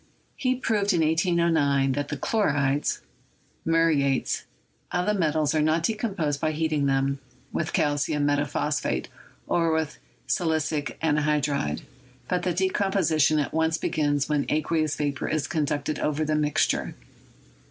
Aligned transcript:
He 0.35 0.55
proved, 0.55 0.93
in 0.93 1.01
1809, 1.01 1.91
that 1.91 2.07
the 2.07 2.17
chlorides 2.17 3.01
(muriates) 3.63 4.45
of 4.91 5.05
the 5.05 5.13
met 5.13 5.35
als 5.35 5.53
are 5.53 5.61
not 5.61 5.83
decomposed 5.83 6.41
by 6.41 6.53
heating 6.53 6.87
them 6.87 7.19
with 7.53 7.71
calcium 7.71 8.25
metaphosphate 8.25 9.09
or 9.45 9.71
with 9.71 9.99
silicic 10.27 10.97
anhydride, 11.03 11.81
but 12.27 12.41
that 12.41 12.57
decom 12.57 12.91
position 12.91 13.37
at 13.37 13.53
once 13.53 13.77
begins 13.77 14.27
when 14.27 14.47
aqueous 14.49 14.95
vapor 14.95 15.27
is 15.27 15.45
conducted 15.45 15.99
over 15.99 16.25
the 16.25 16.33
mixture. 16.33 16.95